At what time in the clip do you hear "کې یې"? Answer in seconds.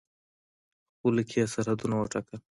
1.29-1.51